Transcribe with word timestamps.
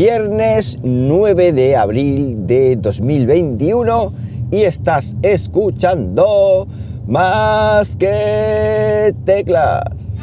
viernes 0.00 0.78
9 0.82 1.52
de 1.52 1.76
abril 1.76 2.46
de 2.46 2.76
2021 2.76 4.14
y 4.50 4.62
estás 4.62 5.14
escuchando 5.22 6.66
más 7.06 7.98
que 7.98 9.14
teclas. 9.26 10.19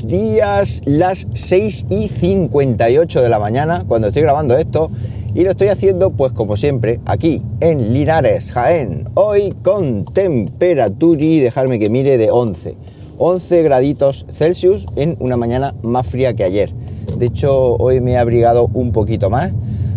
Días, 0.00 0.80
las 0.86 1.26
6 1.34 1.86
y 1.90 2.08
58 2.08 3.20
de 3.20 3.28
la 3.28 3.38
mañana 3.38 3.84
cuando 3.86 4.08
estoy 4.08 4.22
grabando 4.22 4.56
esto 4.56 4.90
y 5.34 5.44
lo 5.44 5.50
estoy 5.50 5.68
haciendo 5.68 6.10
pues 6.12 6.32
como 6.32 6.56
siempre 6.56 6.98
aquí 7.04 7.42
en 7.60 7.92
Linares, 7.92 8.52
Jaén, 8.52 9.04
hoy 9.12 9.52
con 9.62 10.06
temperatura 10.06 11.22
y 11.22 11.40
dejarme 11.40 11.78
que 11.78 11.90
mire 11.90 12.16
de 12.16 12.30
11, 12.30 12.74
11 13.18 13.62
graditos 13.62 14.24
Celsius 14.32 14.86
en 14.96 15.18
una 15.20 15.36
mañana 15.36 15.74
más 15.82 16.06
fría 16.06 16.32
que 16.32 16.44
ayer. 16.44 16.72
De 17.18 17.26
hecho 17.26 17.76
hoy 17.76 18.00
me 18.00 18.12
he 18.12 18.16
abrigado 18.16 18.70
un 18.72 18.92
poquito 18.92 19.28
más 19.28 19.52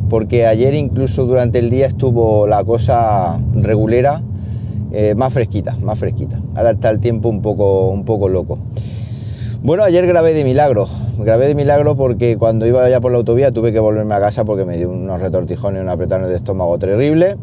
porque 0.10 0.46
ayer 0.46 0.74
incluso 0.76 1.24
durante 1.24 1.60
el 1.60 1.70
día 1.70 1.88
estuvo 1.88 2.48
la 2.48 2.66
cosa 2.66 3.40
regulera 3.54 4.22
eh, 4.92 5.16
más 5.16 5.34
fresquita, 5.34 5.76
más 5.82 5.98
fresquita. 5.98 6.40
Ahora 6.56 6.72
está 6.72 6.90
el 6.90 7.00
tiempo 7.00 7.30
un 7.30 7.42
poco, 7.42 7.88
un 7.88 8.04
poco 8.04 8.28
loco. 8.28 8.60
Bueno, 9.66 9.84
ayer 9.84 10.06
grabé 10.06 10.36
de 10.36 10.44
milagro. 10.44 10.88
Grabé 11.18 11.48
de 11.48 11.56
milagro 11.56 11.96
porque 11.96 12.38
cuando 12.38 12.68
iba 12.68 12.88
ya 12.88 13.02
por 13.02 13.12
la 13.12 13.18
autovía 13.18 13.52
tuve 13.52 13.74
que 13.74 13.80
volverme 13.80 14.14
a 14.14 14.20
casa 14.20 14.46
porque 14.46 14.64
me 14.64 14.78
dio 14.78 14.92
unos 14.92 15.20
retortijones 15.20 15.80
y 15.80 15.82
un 15.82 15.90
apretones 15.90 16.30
de 16.30 16.36
estómago 16.36 16.78
terrible. 16.78 17.36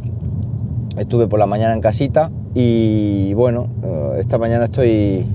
Estuve 0.97 1.27
por 1.27 1.41
la 1.41 1.47
mañana 1.47 1.75
en 1.75 1.81
casita 1.81 2.31
y 2.55 3.35
bueno, 3.35 3.67
eh, 3.83 4.19
esta 4.21 4.39
mañana 4.39 4.67
estoy 4.67 5.27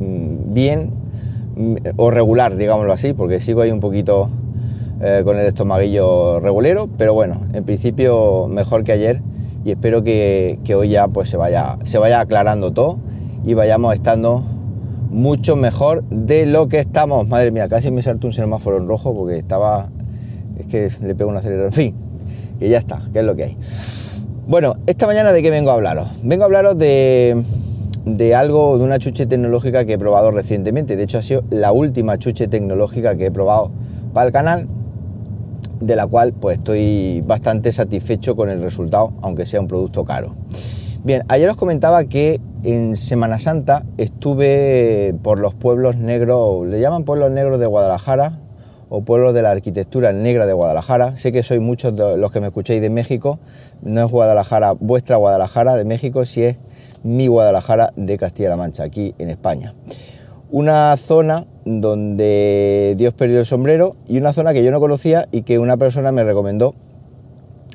mm, 0.00 0.52
bien 0.52 0.90
mm, 1.56 1.74
o 1.96 2.10
regular, 2.10 2.56
digámoslo 2.56 2.92
así, 2.92 3.12
porque 3.12 3.38
sigo 3.38 3.60
ahí 3.60 3.70
un 3.70 3.78
poquito 3.78 4.28
eh, 5.00 5.22
con 5.24 5.38
el 5.38 5.46
estomaguillo 5.46 6.40
regulero, 6.40 6.88
pero 6.98 7.14
bueno, 7.14 7.36
en 7.52 7.62
principio 7.62 8.48
mejor 8.48 8.82
que 8.82 8.90
ayer 8.90 9.22
y 9.64 9.70
espero 9.70 10.02
que, 10.02 10.58
hoy 10.76 10.88
ya 10.88 11.06
pues 11.06 11.28
se 11.28 11.36
vaya, 11.36 11.78
se 11.84 11.98
vaya 11.98 12.18
aclarando 12.18 12.72
todo 12.72 12.98
y 13.44 13.54
vayamos 13.54 13.94
estando 13.94 14.42
mucho 15.12 15.56
mejor 15.56 16.02
de 16.04 16.46
lo 16.46 16.68
que 16.68 16.80
estamos. 16.80 17.28
Madre 17.28 17.50
mía, 17.50 17.68
casi 17.68 17.90
me 17.90 18.02
saltó 18.02 18.26
un 18.26 18.32
semáforo 18.32 18.78
en 18.78 18.88
rojo 18.88 19.14
porque 19.14 19.36
estaba... 19.36 19.88
Es 20.58 20.66
que 20.66 20.88
le 21.06 21.14
pego 21.14 21.30
un 21.30 21.36
acelerador. 21.36 21.68
En 21.68 21.72
fin, 21.72 21.94
que 22.58 22.68
ya 22.68 22.78
está, 22.78 23.08
que 23.12 23.20
es 23.20 23.24
lo 23.24 23.36
que 23.36 23.44
hay. 23.44 23.56
Bueno, 24.46 24.74
esta 24.86 25.06
mañana 25.06 25.32
de 25.32 25.42
qué 25.42 25.50
vengo 25.50 25.70
a 25.70 25.74
hablaros. 25.74 26.08
Vengo 26.22 26.42
a 26.42 26.46
hablaros 26.46 26.76
de, 26.78 27.42
de 28.04 28.34
algo, 28.34 28.78
de 28.78 28.84
una 28.84 28.98
chuche 28.98 29.26
tecnológica 29.26 29.84
que 29.84 29.94
he 29.94 29.98
probado 29.98 30.30
recientemente. 30.30 30.96
De 30.96 31.04
hecho, 31.04 31.18
ha 31.18 31.22
sido 31.22 31.44
la 31.50 31.72
última 31.72 32.18
chuche 32.18 32.48
tecnológica 32.48 33.16
que 33.16 33.26
he 33.26 33.30
probado 33.30 33.70
para 34.12 34.26
el 34.26 34.32
canal 34.32 34.66
de 35.80 35.96
la 35.96 36.06
cual 36.06 36.32
pues 36.32 36.58
estoy 36.58 37.22
bastante 37.26 37.72
satisfecho 37.72 38.36
con 38.36 38.48
el 38.48 38.62
resultado, 38.62 39.12
aunque 39.22 39.46
sea 39.46 39.60
un 39.60 39.68
producto 39.68 40.04
caro. 40.04 40.34
Bien, 41.04 41.24
ayer 41.28 41.48
os 41.50 41.56
comentaba 41.56 42.04
que 42.04 42.40
en 42.64 42.96
Semana 42.96 43.38
Santa 43.38 43.84
estuve 43.98 45.14
por 45.22 45.38
los 45.38 45.54
pueblos 45.54 45.96
negros, 45.96 46.66
le 46.66 46.80
llaman 46.80 47.04
pueblos 47.04 47.30
negros 47.30 47.58
de 47.60 47.66
Guadalajara 47.66 48.38
o 48.88 49.02
pueblos 49.02 49.34
de 49.34 49.42
la 49.42 49.50
arquitectura 49.50 50.12
negra 50.12 50.46
de 50.46 50.52
Guadalajara. 50.52 51.16
Sé 51.16 51.32
que 51.32 51.42
sois 51.42 51.60
muchos 51.60 51.96
de 51.96 52.16
los 52.16 52.30
que 52.32 52.40
me 52.40 52.48
escucháis 52.48 52.80
de 52.80 52.90
México, 52.90 53.38
no 53.82 54.04
es 54.04 54.10
Guadalajara, 54.10 54.72
vuestra 54.72 55.16
Guadalajara 55.16 55.76
de 55.76 55.84
México, 55.84 56.24
si 56.24 56.44
es 56.44 56.56
mi 57.02 57.26
Guadalajara 57.26 57.92
de 57.96 58.18
Castilla-La 58.18 58.56
Mancha, 58.56 58.84
aquí 58.84 59.14
en 59.18 59.30
España 59.30 59.74
una 60.52 60.94
zona 60.98 61.46
donde 61.64 62.94
Dios 62.98 63.14
perdió 63.14 63.40
el 63.40 63.46
sombrero 63.46 63.96
y 64.06 64.18
una 64.18 64.34
zona 64.34 64.52
que 64.52 64.62
yo 64.62 64.70
no 64.70 64.80
conocía 64.80 65.26
y 65.32 65.42
que 65.42 65.58
una 65.58 65.78
persona 65.78 66.12
me 66.12 66.24
recomendó 66.24 66.74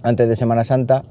antes 0.03 0.29
de 0.29 0.35
Semana 0.35 0.63
Santa. 0.63 1.01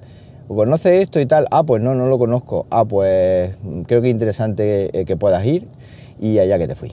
¿Conoce 0.49 1.03
esto 1.03 1.19
y 1.19 1.27
tal? 1.27 1.47
Ah, 1.51 1.65
pues 1.65 1.83
no, 1.83 1.95
no 1.95 2.07
lo 2.07 2.19
conozco. 2.19 2.67
Ah, 2.71 2.85
pues 2.85 3.57
creo 3.87 4.01
que 4.01 4.09
es 4.09 4.13
interesante 4.13 5.05
que, 5.07 5.17
puedas 5.17 5.45
ir 5.45 5.67
y 6.21 6.39
allá 6.39 6.59
que 6.59 6.69
te 6.69 6.75
fui. 6.75 6.93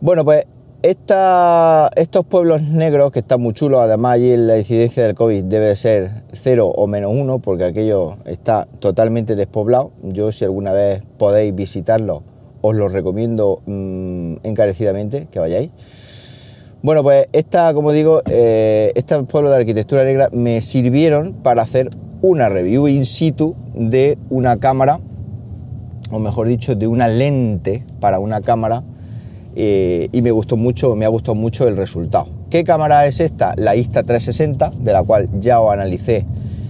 Bueno, 0.00 0.24
pues 0.24 0.46
estos 0.82 2.24
pueblos 2.26 2.62
negros 2.62 3.10
que 3.10 3.18
están 3.18 3.40
muy 3.40 3.52
chulos, 3.52 3.80
además 3.80 4.14
allí 4.14 4.36
la 4.36 4.58
incidencia 4.58 5.02
del 5.02 5.16
COVID 5.16 5.42
debe 5.44 5.74
ser 5.74 6.10
cero 6.32 6.68
o 6.68 6.86
menos 6.86 7.12
uno 7.12 7.40
porque 7.40 7.64
aquello 7.64 8.16
está 8.26 8.68
totalmente 8.78 9.34
despoblado. 9.34 9.90
Yo 10.04 10.30
si 10.30 10.44
alguna 10.44 10.70
vez 10.70 11.02
podéis 11.18 11.52
visitarlo, 11.54 12.22
os 12.60 12.76
lo 12.76 12.88
recomiendo 12.88 13.60
mm, 13.66 14.36
encarecidamente 14.44 15.26
que 15.32 15.40
vayáis. 15.40 15.70
Bueno, 16.80 17.02
pues 17.02 17.26
esta, 17.32 17.74
como 17.74 17.90
digo, 17.90 18.22
eh, 18.30 18.92
este 18.94 19.20
pueblo 19.24 19.50
de 19.50 19.56
arquitectura 19.56 20.04
negra 20.04 20.28
me 20.30 20.60
sirvieron 20.60 21.32
para 21.32 21.62
hacer 21.62 21.90
una 22.20 22.48
review 22.48 22.88
in 22.88 23.06
situ 23.06 23.54
de 23.74 24.18
una 24.30 24.58
cámara, 24.58 25.00
o 26.10 26.18
mejor 26.18 26.48
dicho, 26.48 26.74
de 26.74 26.86
una 26.86 27.08
lente 27.08 27.84
para 28.00 28.18
una 28.18 28.40
cámara, 28.40 28.82
eh, 29.56 30.08
y 30.12 30.22
me 30.22 30.30
gustó 30.30 30.56
mucho, 30.56 30.94
me 30.94 31.04
ha 31.04 31.08
gustado 31.08 31.34
mucho 31.34 31.66
el 31.68 31.76
resultado. 31.76 32.26
¿Qué 32.50 32.64
cámara 32.64 33.06
es 33.06 33.20
esta? 33.20 33.54
La 33.56 33.76
Insta360, 33.76 34.72
de 34.78 34.92
la 34.92 35.02
cual 35.02 35.28
ya 35.40 35.60
os 35.60 35.72
analicé 35.72 36.24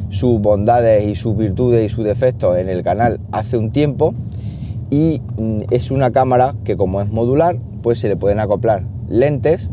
sus 0.08 0.40
bondades 0.40 1.06
y 1.06 1.14
sus 1.14 1.36
virtudes 1.36 1.84
y 1.84 1.94
sus 1.94 2.04
defectos 2.04 2.58
en 2.58 2.68
el 2.68 2.82
canal 2.82 3.20
hace 3.30 3.58
un 3.58 3.70
tiempo 3.70 4.14
y 4.90 5.20
mm, 5.38 5.60
es 5.70 5.90
una 5.90 6.10
cámara 6.10 6.54
que 6.64 6.76
como 6.76 7.00
es 7.00 7.10
modular, 7.10 7.56
pues 7.82 7.98
se 7.98 8.08
le 8.08 8.16
pueden 8.16 8.40
acoplar 8.40 8.84
lentes 9.08 9.70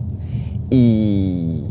y, 0.69 1.63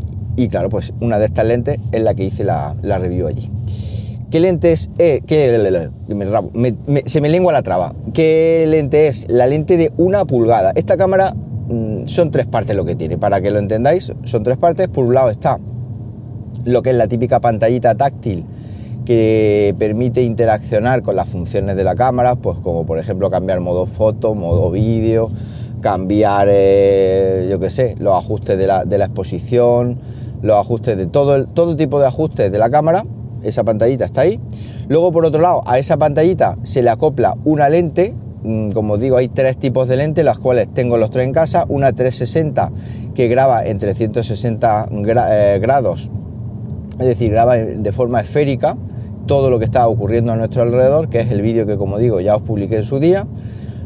claro, 0.49 0.69
pues 0.69 0.93
una 0.99 1.19
de 1.19 1.25
estas 1.25 1.45
lentes 1.45 1.77
es 1.91 2.01
la 2.01 2.13
que 2.13 2.23
hice 2.23 2.43
la, 2.43 2.75
review 2.83 3.27
allí. 3.27 3.49
¿Qué 4.35 4.41
lentes 4.41 4.89
es? 4.97 5.21
se 7.05 7.21
me 7.21 7.29
lengua 7.29 7.53
la 7.53 7.61
traba. 7.61 7.93
¿Qué 8.13 8.65
lente 8.67 9.07
es? 9.07 9.27
La 9.29 9.47
lente 9.47 9.77
de 9.77 9.93
una 9.95 10.25
pulgada. 10.25 10.73
Esta 10.75 10.97
cámara 10.97 11.33
mm, 11.69 12.05
son 12.07 12.31
tres 12.31 12.45
partes 12.45 12.75
lo 12.75 12.83
que 12.83 12.95
tiene. 12.95 13.17
Para 13.17 13.39
que 13.39 13.49
lo 13.49 13.59
entendáis, 13.59 14.11
son 14.25 14.43
tres 14.43 14.57
partes. 14.57 14.89
Por 14.89 15.05
un 15.05 15.13
lado 15.13 15.29
está 15.29 15.57
lo 16.65 16.81
que 16.81 16.89
es 16.89 16.97
la 16.97 17.07
típica 17.07 17.39
pantallita 17.39 17.95
táctil 17.95 18.43
que 19.05 19.73
permite 19.79 20.21
interaccionar 20.21 21.01
con 21.01 21.15
las 21.15 21.29
funciones 21.29 21.77
de 21.77 21.85
la 21.85 21.95
cámara, 21.95 22.35
pues 22.35 22.57
como 22.57 22.85
por 22.85 22.99
ejemplo 22.99 23.29
cambiar 23.29 23.61
modo 23.61 23.85
foto, 23.85 24.35
modo 24.35 24.69
vídeo, 24.69 25.31
cambiar, 25.79 26.49
eh, 26.51 27.47
yo 27.49 27.57
qué 27.61 27.69
sé, 27.69 27.95
los 27.99 28.13
ajustes 28.13 28.57
de 28.57 28.67
la, 28.67 29.05
exposición, 29.05 29.97
los 30.41 30.57
ajustes 30.57 30.97
de 30.97 31.05
todo, 31.05 31.37
el, 31.37 31.47
todo 31.47 31.77
tipo 31.77 32.01
de 32.01 32.07
ajustes 32.07 32.51
de 32.51 32.57
la 32.57 32.69
cámara, 32.69 33.05
esa 33.47 33.63
pantallita 33.63 34.05
está 34.05 34.21
ahí. 34.21 34.39
Luego 34.87 35.11
por 35.11 35.25
otro 35.25 35.41
lado, 35.41 35.61
a 35.65 35.79
esa 35.79 35.97
pantallita 35.97 36.57
se 36.63 36.81
le 36.81 36.89
acopla 36.89 37.35
una 37.43 37.69
lente, 37.69 38.13
mm, 38.43 38.71
como 38.71 38.97
digo, 38.97 39.17
hay 39.17 39.27
tres 39.27 39.57
tipos 39.57 39.87
de 39.87 39.97
lentes, 39.97 40.23
las 40.25 40.37
cuales 40.37 40.67
tengo 40.73 40.97
los 40.97 41.11
tres 41.11 41.25
en 41.25 41.33
casa, 41.33 41.65
una 41.69 41.93
360 41.93 42.71
que 43.13 43.27
graba 43.27 43.65
en 43.65 43.79
360 43.79 44.89
eh, 44.91 45.59
grados, 45.61 46.11
es 46.99 47.05
decir, 47.05 47.31
graba 47.31 47.55
de 47.55 47.91
forma 47.91 48.21
esférica, 48.21 48.77
todo 49.25 49.49
lo 49.49 49.59
que 49.59 49.65
está 49.65 49.87
ocurriendo 49.87 50.31
a 50.31 50.35
nuestro 50.35 50.61
alrededor, 50.61 51.09
que 51.09 51.21
es 51.21 51.31
el 51.31 51.41
vídeo 51.41 51.65
que 51.65 51.77
como 51.77 51.97
digo 51.97 52.19
ya 52.21 52.35
os 52.35 52.41
publiqué 52.41 52.77
en 52.77 52.83
su 52.83 52.99
día. 52.99 53.25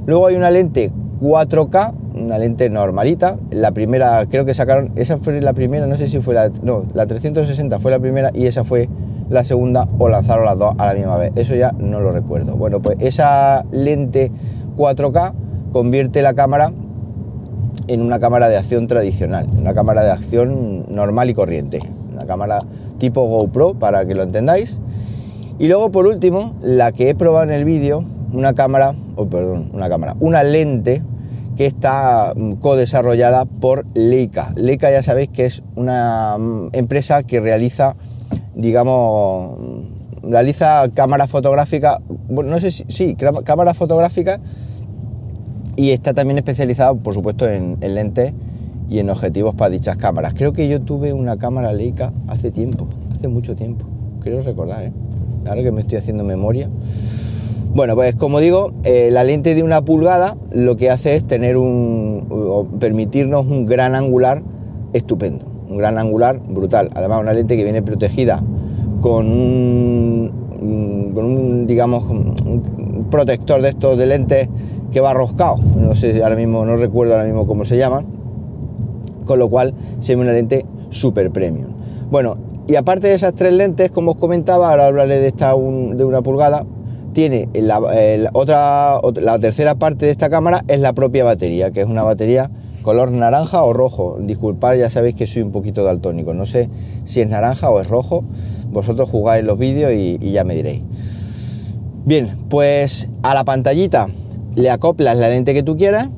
Luego 0.05 0.27
hay 0.27 0.35
una 0.35 0.51
lente 0.51 0.91
4K, 1.21 1.93
una 2.15 2.37
lente 2.37 2.69
normalita. 2.69 3.37
La 3.51 3.71
primera, 3.71 4.25
creo 4.29 4.45
que 4.45 4.53
sacaron, 4.53 4.91
esa 4.95 5.17
fue 5.17 5.41
la 5.41 5.53
primera, 5.53 5.87
no 5.87 5.97
sé 5.97 6.07
si 6.07 6.19
fue 6.19 6.33
la, 6.33 6.51
no, 6.63 6.85
la 6.93 7.05
360 7.05 7.79
fue 7.79 7.91
la 7.91 7.99
primera 7.99 8.31
y 8.33 8.47
esa 8.47 8.63
fue 8.63 8.89
la 9.29 9.43
segunda 9.43 9.87
o 9.97 10.09
lanzaron 10.09 10.45
las 10.45 10.57
dos 10.57 10.73
a 10.77 10.87
la 10.87 10.93
misma 10.93 11.17
vez. 11.17 11.31
Eso 11.35 11.55
ya 11.55 11.71
no 11.77 11.99
lo 11.99 12.11
recuerdo. 12.11 12.55
Bueno, 12.55 12.81
pues 12.81 12.97
esa 12.99 13.65
lente 13.71 14.31
4K 14.75 15.33
convierte 15.71 16.21
la 16.21 16.33
cámara 16.33 16.71
en 17.87 18.01
una 18.01 18.19
cámara 18.19 18.49
de 18.49 18.57
acción 18.57 18.87
tradicional, 18.87 19.47
una 19.57 19.73
cámara 19.73 20.03
de 20.03 20.11
acción 20.11 20.85
normal 20.93 21.29
y 21.29 21.33
corriente, 21.33 21.79
una 22.11 22.25
cámara 22.25 22.59
tipo 22.97 23.25
GoPro 23.25 23.75
para 23.75 24.05
que 24.05 24.13
lo 24.13 24.23
entendáis 24.23 24.79
y 25.59 25.67
luego 25.67 25.91
por 25.91 26.07
último, 26.07 26.55
la 26.61 26.93
que 26.93 27.09
he 27.09 27.15
probado 27.15 27.43
en 27.43 27.51
el 27.51 27.65
vídeo, 27.65 28.05
una 28.31 28.53
cámara, 28.53 28.93
oh, 29.17 29.27
perdón, 29.27 29.69
una 29.73 29.89
cámara, 29.89 30.15
una 30.21 30.41
lente 30.41 31.03
que 31.57 31.65
está 31.65 32.31
mm, 32.33 32.53
co-desarrollada 32.53 33.43
por 33.43 33.85
Leica. 33.93 34.53
Leica 34.55 34.89
ya 34.89 35.03
sabéis 35.03 35.27
que 35.27 35.43
es 35.43 35.61
una 35.75 36.37
mm, 36.39 36.69
empresa 36.71 37.23
que 37.23 37.41
realiza, 37.41 37.97
digamos, 38.59 39.55
realiza 40.21 40.87
cámaras 40.93 41.29
fotográficas, 41.29 41.99
bueno, 42.27 42.51
no 42.51 42.59
sé 42.59 42.71
si, 42.71 42.85
sí, 42.87 43.15
cámaras 43.43 43.77
fotográficas 43.77 44.39
Y 45.75 45.91
está 45.91 46.13
también 46.13 46.37
especializado, 46.37 46.97
por 46.97 47.13
supuesto, 47.13 47.47
en, 47.49 47.77
en 47.81 47.95
lentes 47.95 48.33
y 48.89 48.99
en 48.99 49.09
objetivos 49.09 49.55
para 49.55 49.69
dichas 49.69 49.97
cámaras. 49.97 50.33
Creo 50.33 50.51
que 50.51 50.67
yo 50.67 50.81
tuve 50.81 51.13
una 51.13 51.37
cámara 51.37 51.71
Leica 51.71 52.11
hace 52.27 52.51
tiempo, 52.51 52.87
hace 53.11 53.27
mucho 53.27 53.55
tiempo, 53.55 53.85
creo 54.21 54.41
recordar, 54.41 54.83
¿eh? 54.83 54.91
ahora 55.47 55.63
que 55.63 55.71
me 55.71 55.81
estoy 55.81 55.97
haciendo 55.97 56.23
memoria. 56.23 56.69
Bueno, 57.73 57.95
pues 57.95 58.15
como 58.15 58.39
digo, 58.39 58.73
eh, 58.83 59.09
la 59.11 59.23
lente 59.23 59.53
de 59.53 59.61
una 59.61 59.83
pulgada 59.83 60.35
lo 60.51 60.75
que 60.75 60.89
hace 60.89 61.15
es 61.15 61.25
tener 61.25 61.55
un, 61.55 62.25
o 62.29 62.65
permitirnos 62.79 63.45
un 63.45 63.67
gran 63.67 63.93
angular 63.93 64.41
estupendo, 64.93 65.45
un 65.69 65.77
gran 65.77 65.97
angular 65.97 66.39
brutal. 66.39 66.89
Además, 66.95 67.21
una 67.21 67.33
lente 67.33 67.55
que 67.55 67.63
viene 67.63 67.81
protegida 67.81 68.41
con 69.01 69.27
un, 69.27 70.31
un 70.61 71.67
digamos, 71.67 72.05
protector 73.09 73.61
de 73.61 73.69
estos 73.69 73.97
de 73.97 74.05
lentes 74.05 74.49
que 74.91 75.01
va 75.01 75.13
roscado. 75.13 75.57
No 75.77 75.95
sé, 75.95 76.23
ahora 76.23 76.35
mismo 76.35 76.65
no 76.65 76.75
recuerdo 76.75 77.13
ahora 77.13 77.25
mismo 77.25 77.45
cómo 77.45 77.65
se 77.65 77.77
llama 77.77 78.03
con 79.29 79.37
lo 79.37 79.47
cual 79.47 79.75
se 79.99 80.15
ve 80.15 80.23
una 80.23 80.31
lente 80.31 80.65
super 80.89 81.29
premium. 81.29 81.67
Bueno, 82.09 82.35
y 82.67 82.75
aparte 82.75 83.09
de 83.09 83.13
esas 83.13 83.35
tres 83.35 83.53
lentes, 83.53 83.91
como 83.91 84.11
os 84.11 84.17
comentaba, 84.17 84.71
ahora 84.71 84.87
hablaré 84.87 85.19
de 85.19 85.27
esta 85.27 85.51
de 85.51 86.03
una 86.03 86.23
pulgada, 86.23 86.65
tiene 87.13 87.47
la, 87.53 87.79
otra, 88.33 88.99
la 89.21 89.37
tercera 89.37 89.75
parte 89.75 90.07
de 90.07 90.11
esta 90.11 90.31
cámara 90.31 90.65
es 90.67 90.79
la 90.79 90.93
propia 90.93 91.23
batería, 91.23 91.69
que 91.69 91.81
es 91.81 91.87
una 91.87 92.01
batería 92.01 92.49
color 92.81 93.11
naranja 93.11 93.63
o 93.63 93.73
rojo. 93.73 94.17
Disculpad, 94.19 94.75
ya 94.75 94.89
sabéis 94.89 95.15
que 95.15 95.27
soy 95.27 95.41
un 95.41 95.51
poquito 95.51 95.83
daltónico, 95.83 96.33
no 96.33 96.45
sé 96.45 96.69
si 97.05 97.21
es 97.21 97.29
naranja 97.29 97.69
o 97.69 97.79
es 97.79 97.87
rojo. 97.87 98.23
Vosotros 98.71 99.09
jugáis 99.09 99.43
los 99.43 99.57
vídeos 99.57 99.91
y, 99.93 100.17
y 100.21 100.31
ya 100.31 100.43
me 100.43 100.55
diréis. 100.55 100.81
Bien, 102.05 102.29
pues 102.49 103.09
a 103.23 103.33
la 103.33 103.43
pantallita 103.43 104.07
le 104.55 104.69
acoplas 104.69 105.17
la 105.17 105.29
lente 105.29 105.53
que 105.53 105.63
tú 105.63 105.77
quieras 105.77 106.09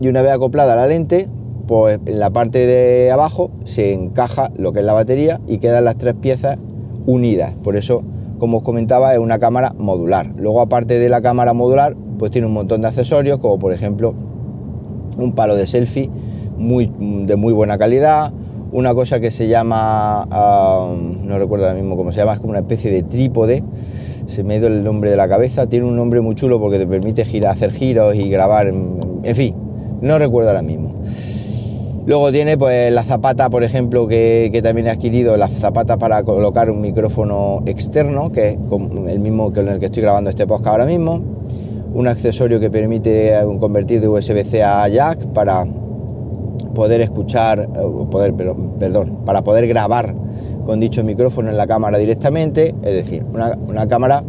y 0.00 0.08
una 0.08 0.22
vez 0.22 0.32
acoplada 0.32 0.74
la 0.76 0.86
lente, 0.86 1.28
pues 1.66 2.00
en 2.06 2.18
la 2.18 2.30
parte 2.30 2.66
de 2.66 3.10
abajo 3.10 3.50
se 3.64 3.92
encaja 3.92 4.50
lo 4.56 4.72
que 4.72 4.80
es 4.80 4.84
la 4.84 4.92
batería 4.92 5.40
y 5.46 5.58
quedan 5.58 5.84
las 5.84 5.98
tres 5.98 6.14
piezas 6.14 6.58
unidas. 7.06 7.52
Por 7.62 7.76
eso, 7.76 8.02
como 8.38 8.58
os 8.58 8.62
comentaba, 8.62 9.12
es 9.12 9.18
una 9.18 9.38
cámara 9.38 9.74
modular. 9.78 10.32
Luego, 10.36 10.60
aparte 10.60 10.98
de 10.98 11.08
la 11.08 11.20
cámara 11.20 11.52
modular, 11.52 11.96
pues 12.18 12.30
tiene 12.30 12.46
un 12.46 12.54
montón 12.54 12.80
de 12.80 12.88
accesorios, 12.88 13.38
como 13.38 13.58
por 13.58 13.72
ejemplo 13.72 14.14
un 15.24 15.32
palo 15.32 15.56
de 15.56 15.66
selfie 15.66 16.10
muy, 16.56 16.90
de 16.98 17.36
muy 17.36 17.52
buena 17.52 17.78
calidad, 17.78 18.32
una 18.72 18.94
cosa 18.94 19.20
que 19.20 19.30
se 19.30 19.48
llama, 19.48 20.26
no 20.30 21.38
recuerdo 21.38 21.66
ahora 21.66 21.78
mismo 21.78 21.96
cómo 21.96 22.12
se 22.12 22.18
llama, 22.18 22.34
es 22.34 22.40
como 22.40 22.50
una 22.50 22.60
especie 22.60 22.90
de 22.90 23.02
trípode, 23.02 23.64
se 24.26 24.44
me 24.44 24.54
ha 24.54 24.56
ido 24.58 24.68
el 24.68 24.84
nombre 24.84 25.10
de 25.10 25.16
la 25.16 25.28
cabeza, 25.28 25.66
tiene 25.66 25.86
un 25.86 25.96
nombre 25.96 26.20
muy 26.20 26.34
chulo 26.34 26.60
porque 26.60 26.78
te 26.78 26.86
permite 26.86 27.24
girar, 27.24 27.52
hacer 27.52 27.72
giros 27.72 28.14
y 28.14 28.28
grabar, 28.28 28.68
en 28.68 29.34
fin, 29.34 29.54
no 30.00 30.18
recuerdo 30.18 30.50
ahora 30.50 30.62
mismo. 30.62 30.94
Luego 32.06 32.32
tiene 32.32 32.56
pues 32.56 32.92
la 32.92 33.04
zapata, 33.04 33.50
por 33.50 33.62
ejemplo, 33.62 34.08
que, 34.08 34.58
también 34.62 34.86
he 34.86 34.90
adquirido, 34.90 35.36
la 35.36 35.48
zapata 35.48 35.98
para 35.98 36.22
colocar 36.22 36.70
un 36.70 36.80
micrófono 36.80 37.62
externo, 37.66 38.32
que 38.32 38.48
es 38.48 38.58
el 39.08 39.20
mismo 39.20 39.52
que 39.52 39.60
el 39.60 39.78
que 39.78 39.86
estoy 39.86 40.02
grabando 40.02 40.30
este 40.30 40.46
podcast 40.46 40.68
ahora 40.68 40.86
mismo. 40.86 41.20
Un 41.92 42.08
accesorio 42.08 42.60
que 42.60 42.70
permite 42.70 43.34
eh, 43.34 43.42
convertir 43.58 44.00
de 44.00 44.08
USB-C 44.08 44.62
a 44.62 44.88
jack 44.88 45.26
para 45.28 45.66
poder 46.74 47.00
escuchar, 47.00 47.60
eh, 47.60 47.66
poder, 48.10 48.34
perdón, 48.34 49.20
para 49.24 49.42
poder 49.42 49.66
grabar 49.66 50.14
con 50.64 50.78
dicho 50.78 51.02
micrófono 51.02 51.50
en 51.50 51.56
la 51.56 51.66
cámara 51.66 51.98
directamente. 51.98 52.74
Es 52.82 52.92
decir, 52.92 53.24
una, 53.32 53.58
una 53.66 53.88
cámara 53.88 54.22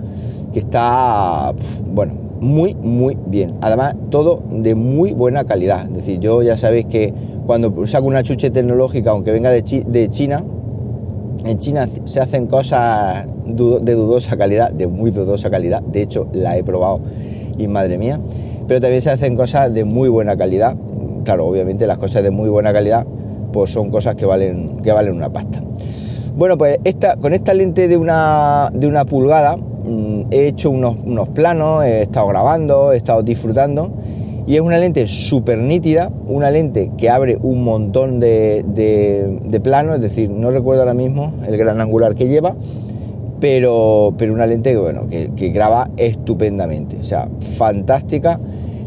que 0.51 0.59
está, 0.59 1.53
bueno, 1.87 2.13
muy, 2.41 2.73
muy 2.73 3.17
bien. 3.27 3.55
Además, 3.61 3.95
todo 4.09 4.43
de 4.49 4.75
muy 4.75 5.13
buena 5.13 5.45
calidad. 5.45 5.85
Es 5.87 5.93
decir, 5.93 6.19
yo 6.19 6.41
ya 6.41 6.57
sabéis 6.57 6.87
que 6.87 7.13
cuando 7.45 7.85
saco 7.85 8.07
una 8.07 8.23
chuche 8.23 8.49
tecnológica, 8.49 9.11
aunque 9.11 9.31
venga 9.31 9.51
de, 9.51 9.63
China, 10.09 10.43
en 11.45 11.57
China 11.59 11.87
se 11.87 12.19
hacen 12.19 12.47
cosas 12.47 13.27
de 13.45 13.95
dudosa 13.95 14.37
calidad, 14.37 14.71
de 14.71 14.87
muy 14.87 15.11
dudosa 15.11 15.49
calidad. 15.49 15.81
De 15.83 16.01
hecho, 16.01 16.27
la 16.33 16.57
he 16.57 16.63
probado 16.63 17.01
y 17.57 17.67
madre 17.67 17.97
mía. 17.97 18.19
Pero 18.67 18.81
también 18.81 19.01
se 19.01 19.09
hacen 19.09 19.35
cosas 19.35 19.73
de 19.73 19.83
muy 19.85 20.09
buena 20.09 20.37
calidad. 20.37 20.75
Claro, 21.23 21.45
obviamente 21.45 21.87
las 21.87 21.97
cosas 21.97 22.23
de 22.23 22.31
muy 22.31 22.49
buena 22.49 22.73
calidad 22.73 23.05
pues 23.51 23.71
son 23.71 23.89
cosas 23.89 24.15
que 24.15 24.25
valen, 24.25 24.77
que 24.81 24.91
valen 24.91 25.13
una 25.13 25.31
pasta. 25.31 25.61
Bueno, 26.35 26.57
pues 26.57 26.79
esta, 26.83 27.17
con 27.17 27.33
esta 27.33 27.53
lente 27.53 27.87
de 27.87 27.97
una, 27.97 28.69
de 28.73 28.87
una 28.87 29.05
pulgada 29.05 29.57
mm, 29.57 30.23
he 30.31 30.47
hecho 30.47 30.69
unos, 30.69 30.99
unos 31.03 31.29
planos, 31.29 31.83
he 31.83 32.01
estado 32.01 32.27
grabando, 32.27 32.93
he 32.93 32.97
estado 32.97 33.21
disfrutando 33.21 33.91
y 34.47 34.55
es 34.55 34.61
una 34.61 34.77
lente 34.77 35.05
súper 35.07 35.57
nítida, 35.59 36.11
una 36.27 36.49
lente 36.49 36.91
que 36.97 37.09
abre 37.09 37.37
un 37.41 37.63
montón 37.63 38.19
de, 38.19 38.65
de, 38.67 39.59
planos, 39.59 39.95
es 39.95 40.01
decir, 40.01 40.29
no 40.29 40.51
recuerdo 40.51 40.81
ahora 40.81 40.95
mismo 40.95 41.33
el 41.47 41.57
gran 41.57 41.79
angular 41.79 42.15
que 42.15 42.27
lleva, 42.27 42.55
pero, 43.41 44.13
pero 44.17 44.33
una 44.33 44.45
lente 44.45 44.77
bueno, 44.77 45.07
que, 45.09 45.31
que 45.35 45.49
graba 45.49 45.89
estupendamente, 45.97 46.97
o 46.97 47.03
sea, 47.03 47.27
fantástica 47.57 48.39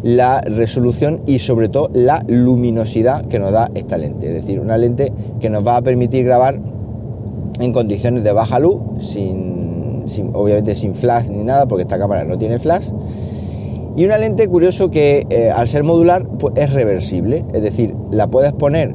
la 0.02 0.40
resolución 0.42 1.22
y 1.26 1.40
sobre 1.40 1.68
todo 1.68 1.90
la 1.92 2.24
luminosidad 2.28 3.26
que 3.26 3.38
nos 3.38 3.52
da 3.52 3.70
esta 3.74 3.98
lente, 3.98 4.28
es 4.28 4.34
decir, 4.34 4.60
una 4.60 4.78
lente 4.78 5.12
que 5.40 5.50
nos 5.50 5.66
va 5.66 5.76
a 5.76 5.82
permitir 5.82 6.24
grabar 6.24 6.58
en 7.60 7.72
condiciones 7.72 8.22
de 8.22 8.32
baja 8.32 8.58
luz, 8.58 8.80
sin, 8.98 10.04
sin, 10.06 10.30
obviamente 10.34 10.74
sin 10.74 10.94
flash 10.94 11.30
ni 11.30 11.42
nada, 11.42 11.66
porque 11.66 11.82
esta 11.82 11.98
cámara 11.98 12.24
no 12.24 12.36
tiene 12.36 12.58
flash, 12.58 12.90
y 13.96 14.04
una 14.04 14.18
lente 14.18 14.48
curioso 14.48 14.90
que 14.90 15.26
eh, 15.30 15.50
al 15.50 15.68
ser 15.68 15.84
modular 15.84 16.26
pues, 16.38 16.54
es 16.56 16.72
reversible, 16.72 17.44
es 17.52 17.62
decir, 17.62 17.94
la 18.10 18.28
puedes 18.28 18.52
poner 18.52 18.94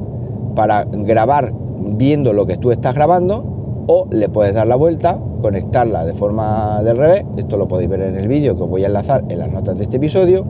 para 0.54 0.84
grabar 0.84 1.52
viendo 1.96 2.32
lo 2.32 2.46
que 2.46 2.56
tú 2.56 2.70
estás 2.70 2.94
grabando 2.94 3.84
o 3.88 4.06
le 4.10 4.28
puedes 4.28 4.54
dar 4.54 4.66
la 4.66 4.76
vuelta, 4.76 5.18
conectarla 5.40 6.04
de 6.04 6.14
forma 6.14 6.82
del 6.82 6.96
revés, 6.96 7.24
esto 7.36 7.56
lo 7.56 7.68
podéis 7.68 7.90
ver 7.90 8.02
en 8.02 8.16
el 8.16 8.28
vídeo 8.28 8.56
que 8.56 8.62
os 8.62 8.68
voy 8.68 8.84
a 8.84 8.86
enlazar 8.86 9.24
en 9.28 9.38
las 9.38 9.52
notas 9.52 9.76
de 9.76 9.84
este 9.84 9.96
episodio. 9.96 10.46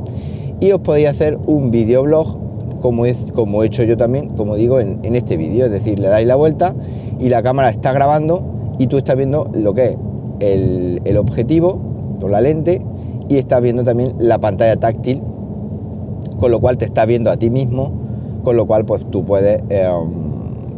Y 0.60 0.72
os 0.72 0.80
podéis 0.80 1.08
hacer 1.08 1.38
un 1.46 1.70
videoblog 1.70 2.38
como, 2.80 3.04
como 3.34 3.62
he 3.62 3.66
hecho 3.66 3.82
yo 3.84 3.96
también, 3.96 4.30
como 4.30 4.56
digo 4.56 4.80
en, 4.80 5.14
este 5.14 5.36
vídeo, 5.36 5.66
es 5.66 5.70
decir, 5.70 5.98
le 5.98 6.08
dais 6.08 6.26
la 6.26 6.36
vuelta 6.36 6.74
y 7.18 7.28
la 7.28 7.42
cámara 7.42 7.70
está 7.70 7.92
grabando 7.92 8.42
y 8.78 8.86
tú 8.86 8.96
estás 8.96 9.16
viendo 9.16 9.50
lo 9.52 9.74
que 9.74 9.86
es 9.86 9.96
el, 10.40 11.00
el 11.04 11.16
objetivo 11.16 11.80
o 12.22 12.28
la 12.28 12.40
lente 12.40 12.82
y 13.28 13.36
estás 13.36 13.62
viendo 13.62 13.84
también 13.84 14.14
la 14.18 14.38
pantalla 14.38 14.76
táctil, 14.76 15.22
con 16.38 16.50
lo 16.50 16.60
cual 16.60 16.76
te 16.78 16.84
está 16.84 17.04
viendo 17.06 17.30
a 17.30 17.36
ti 17.36 17.48
mismo, 17.48 17.92
con 18.42 18.56
lo 18.56 18.66
cual 18.66 18.84
pues 18.84 19.04
tú 19.10 19.24
puedes, 19.24 19.62
eh, 19.68 19.88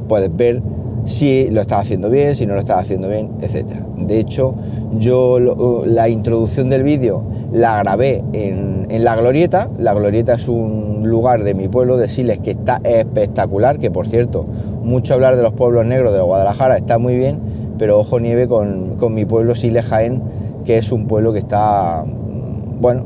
puedes 0.08 0.34
ver 0.36 0.62
si 1.04 1.48
lo 1.50 1.60
estás 1.60 1.80
haciendo 1.80 2.10
bien, 2.10 2.36
si 2.36 2.46
no 2.46 2.54
lo 2.54 2.60
estás 2.60 2.78
haciendo 2.78 3.08
bien, 3.08 3.30
etc. 3.40 3.66
De 3.96 4.18
hecho, 4.18 4.54
yo 4.98 5.38
la 5.84 6.08
introducción 6.08 6.70
del 6.70 6.82
vídeo 6.82 7.24
la 7.52 7.78
grabé 7.82 8.22
en, 8.32 8.86
en, 8.88 9.04
La 9.04 9.16
Glorieta. 9.16 9.68
La 9.78 9.94
Glorieta 9.94 10.34
es 10.34 10.48
un 10.48 11.02
lugar 11.04 11.44
de 11.44 11.54
mi 11.54 11.68
pueblo 11.68 11.96
de 11.96 12.08
Siles 12.08 12.38
que 12.38 12.52
está 12.52 12.80
espectacular, 12.84 13.78
que 13.78 13.90
por 13.90 14.06
cierto, 14.06 14.46
mucho 14.82 15.14
hablar 15.14 15.36
de 15.36 15.42
los 15.42 15.52
pueblos 15.52 15.86
negros 15.86 16.12
de 16.14 16.20
Guadalajara 16.20 16.76
está 16.76 16.98
muy 16.98 17.16
bien, 17.16 17.40
pero 17.78 17.98
ojo 17.98 18.20
nieve 18.20 18.48
con, 18.48 18.96
con 18.96 19.14
mi 19.14 19.24
pueblo 19.24 19.54
Siles 19.54 19.86
Jaén, 19.86 20.22
que 20.64 20.78
es 20.78 20.92
un 20.92 21.06
pueblo 21.06 21.32
que 21.32 21.40
está 21.40 22.04
bueno, 22.80 23.04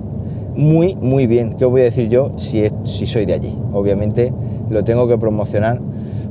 muy, 0.55 0.97
muy 0.97 1.27
bien. 1.27 1.55
¿Qué 1.55 1.65
os 1.65 1.71
voy 1.71 1.83
a 1.83 1.85
decir 1.85 2.09
yo 2.09 2.33
si, 2.37 2.65
si 2.85 3.07
soy 3.07 3.27
de 3.27 3.35
allí? 3.35 3.59
Obviamente 3.73 4.33
lo 4.71 4.85
tengo 4.85 5.07
que 5.07 5.19
promocionar 5.19 5.81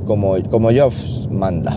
como, 0.06 0.36
como 0.50 0.70
yo 0.70 0.88
manda. 1.30 1.76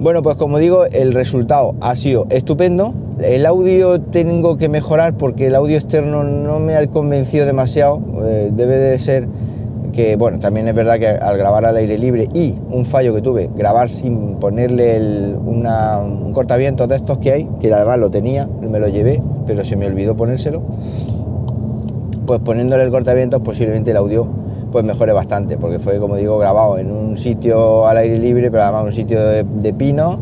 Bueno, 0.00 0.22
pues 0.22 0.36
como 0.36 0.58
digo, 0.58 0.84
el 0.84 1.12
resultado 1.12 1.74
ha 1.80 1.96
sido 1.96 2.26
estupendo. 2.30 2.94
El 3.20 3.46
audio 3.46 4.00
tengo 4.00 4.56
que 4.56 4.68
mejorar 4.68 5.16
porque 5.16 5.48
el 5.48 5.56
audio 5.56 5.76
externo 5.76 6.22
no 6.22 6.60
me 6.60 6.76
ha 6.76 6.86
convencido 6.86 7.46
demasiado. 7.46 8.00
Eh, 8.24 8.50
debe 8.52 8.76
de 8.76 8.98
ser 9.00 9.28
que, 9.92 10.14
bueno, 10.14 10.38
también 10.38 10.68
es 10.68 10.74
verdad 10.76 11.00
que 11.00 11.08
al 11.08 11.36
grabar 11.36 11.64
al 11.64 11.76
aire 11.76 11.98
libre 11.98 12.28
y 12.32 12.54
un 12.70 12.84
fallo 12.84 13.12
que 13.12 13.22
tuve, 13.22 13.50
grabar 13.56 13.90
sin 13.90 14.36
ponerle 14.36 15.34
un 15.34 16.30
cortavientos 16.32 16.88
de 16.88 16.94
estos 16.94 17.18
que 17.18 17.32
hay, 17.32 17.48
que 17.60 17.74
además 17.74 17.98
lo 17.98 18.08
tenía, 18.08 18.46
me 18.46 18.78
lo 18.78 18.86
llevé, 18.86 19.20
pero 19.44 19.64
se 19.64 19.74
me 19.74 19.86
olvidó 19.86 20.16
ponérselo, 20.16 20.62
pues 22.26 22.38
poniéndole 22.38 22.84
el 22.84 22.90
cortavientos 22.90 23.40
posiblemente 23.40 23.90
el 23.90 23.96
audio 23.96 24.28
pues 24.70 24.84
mejore 24.84 25.12
bastante, 25.12 25.56
porque 25.56 25.78
fue, 25.78 25.98
como 25.98 26.16
digo, 26.16 26.38
grabado 26.38 26.78
en 26.78 26.90
un 26.90 27.16
sitio 27.16 27.86
al 27.86 27.96
aire 27.96 28.18
libre, 28.18 28.50
pero 28.50 28.64
además 28.64 28.84
un 28.84 28.92
sitio 28.92 29.20
de, 29.20 29.74
pino, 29.74 30.18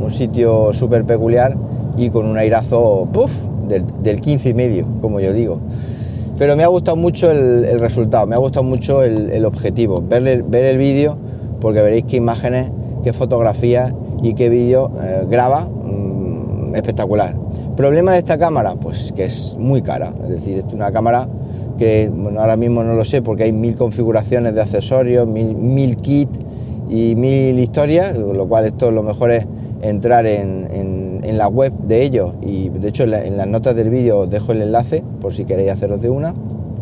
un 0.00 0.10
sitio 0.10 0.72
súper 0.72 1.04
peculiar 1.04 1.56
y 1.96 2.10
con 2.10 2.26
un 2.26 2.38
airazo, 2.38 3.08
puff, 3.12 3.44
del, 3.68 3.84
del 4.02 4.20
15 4.20 4.48
y 4.48 4.54
medio, 4.54 4.86
como 5.00 5.20
yo 5.20 5.32
digo. 5.32 5.60
Pero 6.38 6.54
me 6.54 6.62
ha 6.62 6.68
gustado 6.68 6.96
mucho 6.96 7.30
el, 7.32 7.80
resultado, 7.80 8.26
me 8.26 8.36
ha 8.36 8.38
gustado 8.38 8.62
mucho 8.62 9.02
el, 9.02 9.44
objetivo, 9.44 10.00
ver, 10.00 10.44
ver 10.44 10.64
el 10.66 10.78
vídeo, 10.78 11.16
porque 11.60 11.82
veréis 11.82 12.04
qué 12.04 12.16
imágenes, 12.16 12.70
qué 13.02 13.12
fotografías 13.12 13.92
y 14.22 14.34
qué 14.34 14.48
vídeo 14.48 14.92
eh, 15.02 15.26
graba 15.28 15.62
mm, 15.64 16.76
espectacular. 16.76 17.34
¿Problema 17.76 18.12
de 18.12 18.18
esta 18.18 18.38
cámara? 18.38 18.76
Pues 18.76 19.12
que 19.16 19.24
es 19.24 19.56
muy 19.58 19.82
cara, 19.82 20.12
es 20.22 20.28
decir, 20.28 20.58
es 20.58 20.72
una 20.72 20.92
cámara 20.92 21.28
que 21.78 22.10
bueno, 22.12 22.40
ahora 22.40 22.56
mismo 22.56 22.84
no 22.84 22.94
lo 22.94 23.04
sé 23.04 23.22
porque 23.22 23.44
hay 23.44 23.52
mil 23.52 23.76
configuraciones 23.76 24.54
de 24.54 24.60
accesorios, 24.60 25.26
mil, 25.26 25.54
mil 25.54 25.96
kits 25.96 26.40
y 26.90 27.14
mil 27.14 27.58
historias, 27.58 28.18
con 28.18 28.36
lo 28.36 28.46
cual 28.46 28.66
esto 28.66 28.90
lo 28.90 29.02
mejor 29.02 29.30
es 29.30 29.46
entrar 29.80 30.26
en, 30.26 30.68
en, 30.72 31.38
la 31.38 31.46
web 31.46 31.72
de 31.86 32.02
ellos. 32.02 32.34
Y 32.42 32.68
de 32.68 32.88
hecho 32.88 33.04
en, 33.04 33.36
las 33.36 33.46
notas 33.46 33.76
del 33.76 33.90
vídeo 33.90 34.20
os 34.20 34.30
dejo 34.30 34.52
el 34.52 34.62
enlace 34.62 35.04
por 35.20 35.32
si 35.32 35.44
queréis 35.44 35.70
haceros 35.70 36.02
de 36.02 36.10
una. 36.10 36.34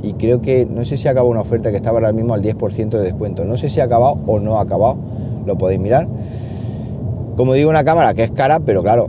Y 0.02 0.14
creo 0.14 0.40
que 0.40 0.66
no 0.66 0.84
sé 0.84 0.96
si 0.96 1.08
acabó 1.08 1.28
una 1.28 1.40
oferta 1.40 1.70
que 1.70 1.76
estaba 1.76 1.98
ahora 1.98 2.12
mismo 2.12 2.34
al 2.34 2.42
10% 2.42 2.90
de 2.90 3.02
descuento, 3.02 3.44
no 3.44 3.56
sé 3.56 3.68
si 3.68 3.80
ha 3.80 3.84
acabado 3.84 4.18
o 4.26 4.38
no 4.40 4.58
ha 4.58 4.62
acabado, 4.62 4.96
lo 5.44 5.58
podéis 5.58 5.80
mirar. 5.80 6.06
Como 7.36 7.52
digo, 7.52 7.68
una 7.68 7.84
cámara 7.84 8.14
que 8.14 8.22
es 8.22 8.30
cara, 8.30 8.60
pero 8.60 8.82
claro, 8.82 9.08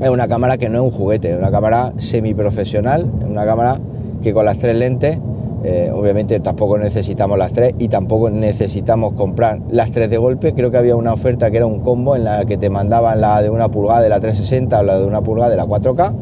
es 0.00 0.08
una 0.08 0.26
cámara 0.26 0.56
que 0.56 0.68
no 0.68 0.78
es 0.78 0.92
un 0.92 0.98
juguete, 0.98 1.30
es 1.30 1.38
una 1.38 1.50
cámara 1.50 1.92
semiprofesional, 1.96 3.10
es 3.20 3.28
una 3.28 3.44
cámara 3.44 3.78
que 4.22 4.32
con 4.32 4.44
las 4.44 4.58
tres 4.58 4.76
lentes 4.76 5.18
eh, 5.64 5.92
obviamente 5.94 6.40
tampoco 6.40 6.76
necesitamos 6.76 7.38
las 7.38 7.52
tres 7.52 7.74
y 7.78 7.86
tampoco 7.86 8.30
necesitamos 8.30 9.12
comprar 9.12 9.60
las 9.70 9.92
tres 9.92 10.10
de 10.10 10.18
golpe. 10.18 10.54
Creo 10.54 10.72
que 10.72 10.78
había 10.78 10.96
una 10.96 11.12
oferta 11.12 11.50
que 11.50 11.58
era 11.58 11.66
un 11.66 11.80
combo 11.80 12.16
en 12.16 12.24
la 12.24 12.44
que 12.44 12.56
te 12.56 12.68
mandaban 12.68 13.20
la 13.20 13.40
de 13.42 13.50
una 13.50 13.70
pulgada 13.70 14.00
de 14.00 14.08
la 14.08 14.18
360 14.18 14.80
o 14.80 14.82
la 14.82 14.98
de 14.98 15.06
una 15.06 15.20
pulgada 15.20 15.50
de 15.50 15.56
la 15.56 15.66
4K. 15.66 16.12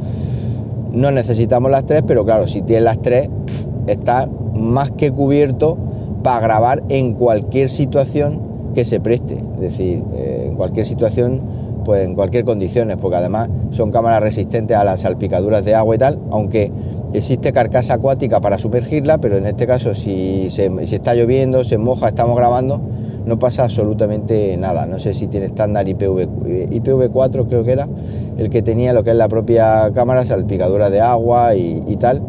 No 0.92 1.10
necesitamos 1.10 1.70
las 1.70 1.86
tres, 1.86 2.02
pero 2.06 2.24
claro, 2.24 2.48
si 2.48 2.60
tienes 2.62 2.84
las 2.84 3.00
tres, 3.00 3.30
está 3.86 4.28
más 4.54 4.90
que 4.90 5.10
cubierto 5.10 5.78
para 6.22 6.40
grabar 6.40 6.82
en 6.90 7.14
cualquier 7.14 7.70
situación 7.70 8.42
que 8.74 8.84
se 8.84 9.00
preste. 9.00 9.38
Es 9.54 9.60
decir, 9.60 10.02
eh, 10.12 10.46
en 10.48 10.56
cualquier 10.56 10.86
situación 10.86 11.40
pues 11.84 12.04
en 12.04 12.14
cualquier 12.14 12.44
condiciones, 12.44 12.98
porque 12.98 13.16
además 13.16 13.48
son 13.70 13.90
cámaras 13.90 14.20
resistentes 14.20 14.76
a 14.76 14.84
las 14.84 15.00
salpicaduras 15.00 15.64
de 15.64 15.74
agua 15.74 15.94
y 15.94 15.98
tal, 15.98 16.18
aunque 16.30 16.70
existe 17.12 17.52
carcasa 17.52 17.94
acuática 17.94 18.40
para 18.40 18.58
sumergirla, 18.58 19.18
pero 19.18 19.36
en 19.36 19.46
este 19.46 19.66
caso 19.66 19.94
si, 19.94 20.48
se, 20.50 20.70
está 20.84 21.14
lloviendo, 21.14 21.64
se 21.64 21.78
moja, 21.78 22.08
estamos 22.08 22.36
grabando, 22.36 22.80
no 23.26 23.38
pasa 23.38 23.64
absolutamente 23.64 24.56
nada. 24.56 24.86
No 24.86 24.98
sé 24.98 25.14
si 25.14 25.26
tiene 25.26 25.46
estándar 25.46 25.88
IPv, 25.88 26.28
IPv4 26.70 27.46
creo 27.48 27.64
que 27.64 27.72
era, 27.72 27.88
el 28.38 28.50
que 28.50 28.62
tenía 28.62 28.92
lo 28.92 29.04
que 29.04 29.10
es 29.10 29.16
la 29.16 29.28
propia 29.28 29.90
cámara, 29.94 30.24
salpicadura 30.24 30.90
de 30.90 31.00
agua 31.00 31.54
y, 31.54 31.82
y 31.86 31.96
tal. 31.96 32.22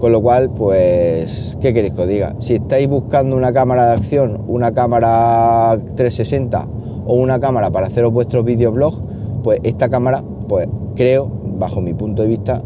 Con 0.00 0.12
lo 0.12 0.22
cual, 0.22 0.50
pues, 0.50 1.58
¿qué 1.60 1.74
queréis 1.74 1.92
que 1.92 2.02
os 2.02 2.08
diga? 2.08 2.36
Si 2.38 2.54
estáis 2.54 2.88
buscando 2.88 3.34
una 3.36 3.52
cámara 3.52 3.88
de 3.88 3.92
acción, 3.94 4.44
una 4.46 4.72
cámara 4.72 5.76
360 5.96 6.68
o 7.04 7.14
una 7.14 7.40
cámara 7.40 7.70
para 7.70 7.88
haceros 7.88 8.12
vuestros 8.12 8.44
videoblogs, 8.44 9.00
pues 9.42 9.58
esta 9.64 9.88
cámara, 9.88 10.22
pues 10.46 10.68
creo, 10.94 11.28
bajo 11.58 11.80
mi 11.80 11.94
punto 11.94 12.22
de 12.22 12.28
vista, 12.28 12.62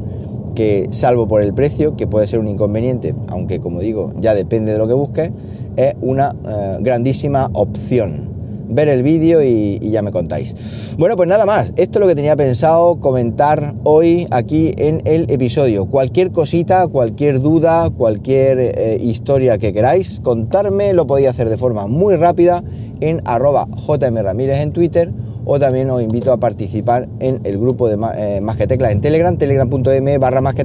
que 0.55 0.89
salvo 0.91 1.27
por 1.29 1.43
el 1.43 1.55
precio, 1.55 1.97
que 1.97 2.07
puede 2.07 2.27
ser 2.27 2.39
un 2.39 2.49
inconveniente, 2.49 3.15
aunque 3.29 3.61
como 3.61 3.81
digo, 3.81 4.13
ya 4.21 4.35
depende 4.35 4.73
de 4.73 4.79
lo 4.79 4.87
que 4.87 4.95
busques, 4.95 5.31
es 5.77 5.95
una 6.01 6.35
eh, 6.47 6.79
grandísima 6.81 7.51
opción. 7.53 8.31
Ver 8.69 8.89
el 8.89 9.03
vídeo 9.03 9.43
y, 9.43 9.79
ya 9.91 10.01
me 10.01 10.13
contáis. 10.13 10.95
Bueno, 10.97 11.15
pues 11.15 11.29
nada 11.29 11.45
más. 11.45 11.75
Esto 11.77 11.99
es 11.99 12.01
lo 12.01 12.07
que 12.07 12.15
tenía 12.15 12.37
pensado 12.37 13.01
comentar 13.01 13.75
hoy 13.83 14.27
aquí 14.31 14.73
en 14.79 15.03
el 15.05 15.31
episodio. 15.31 15.85
Cualquier 15.87 16.31
cosita, 16.31 16.87
cualquier 16.87 17.43
duda, 17.43 17.91
cualquier 17.91 18.59
eh, 18.59 18.99
historia 19.03 19.59
que 19.59 19.75
queráis 19.75 20.21
contarme, 20.21 20.95
lo 20.95 21.07
podéis 21.07 21.29
hacer 21.29 21.51
de 21.51 21.59
forma 21.59 21.87
muy 21.87 22.17
rápida 22.17 22.65
en 23.01 23.21
arroba 23.27 23.67
jmramírez 23.67 24.57
en 24.63 24.73
Twitter 24.73 25.13
o 25.45 25.59
también 25.59 25.91
os 25.91 26.03
invito 26.03 26.33
a 26.33 26.39
participar 26.39 27.09
en 27.21 27.41
el 27.45 27.59
grupo 27.59 27.89
de 27.89 27.99
eh, 28.17 28.41
Más 28.41 28.57
que 28.57 28.67
Teclas 28.67 28.93
en 28.93 29.01
Telegram, 29.01 29.37
telegram.m 29.37 30.19
barra 30.19 30.41
Más 30.41 30.55
que 30.55 30.63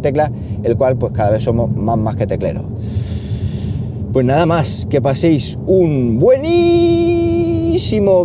el 0.64 0.78
cual 0.78 0.98
pues 0.98 1.14
cada 1.14 1.32
vez 1.32 1.44
somos 1.44 1.70
más 1.76 1.98
Más 1.98 2.16
que 2.16 2.28
Tecleros. 2.28 2.64
Pues 4.14 4.26
nada 4.26 4.46
más, 4.46 4.88
que 4.90 5.02
paséis 5.02 5.60
un 5.66 6.18
buenísimo 6.20 7.76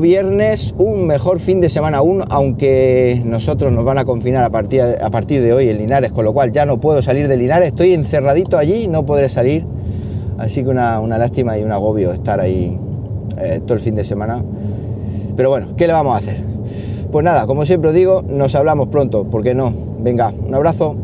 viernes, 0.00 0.74
un 0.78 1.06
mejor 1.06 1.38
fin 1.38 1.60
de 1.60 1.68
semana 1.68 1.98
aún, 1.98 2.22
aunque 2.30 3.20
nosotros 3.24 3.72
nos 3.72 3.84
van 3.84 3.98
a 3.98 4.04
confinar 4.04 4.44
a 4.44 4.50
partir, 4.50 4.80
a 4.80 5.10
partir 5.10 5.42
de 5.42 5.52
hoy 5.52 5.68
en 5.68 5.78
Linares, 5.78 6.12
con 6.12 6.24
lo 6.24 6.32
cual 6.32 6.52
ya 6.52 6.64
no 6.64 6.80
puedo 6.80 7.02
salir 7.02 7.28
de 7.28 7.36
Linares, 7.36 7.68
estoy 7.68 7.92
encerradito 7.92 8.56
allí, 8.56 8.88
no 8.88 9.04
podré 9.04 9.28
salir, 9.28 9.66
así 10.38 10.62
que 10.62 10.70
una, 10.70 11.00
una 11.00 11.18
lástima 11.18 11.58
y 11.58 11.64
un 11.64 11.72
agobio 11.72 12.12
estar 12.12 12.40
ahí 12.40 12.78
eh, 13.38 13.60
todo 13.66 13.74
el 13.74 13.80
fin 13.80 13.94
de 13.94 14.04
semana. 14.04 14.42
Pero 15.36 15.50
bueno, 15.50 15.68
¿qué 15.76 15.86
le 15.86 15.92
vamos 15.92 16.14
a 16.14 16.18
hacer? 16.18 16.36
Pues 17.10 17.24
nada, 17.24 17.46
como 17.46 17.64
siempre 17.66 17.90
os 17.90 17.94
digo, 17.94 18.22
nos 18.22 18.54
hablamos 18.54 18.88
pronto, 18.88 19.24
¿por 19.24 19.42
qué 19.42 19.54
no? 19.54 19.72
Venga, 20.00 20.32
un 20.46 20.54
abrazo. 20.54 20.96